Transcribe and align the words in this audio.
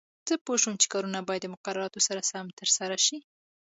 زه 0.27 0.33
پوه 0.45 0.57
شوم 0.61 0.75
چې 0.81 0.87
کارونه 0.93 1.19
باید 1.29 1.41
د 1.43 1.47
مقرراتو 1.53 1.99
سره 2.07 2.21
سم 2.31 2.45
ترسره 2.59 2.97
شي. 3.05 3.17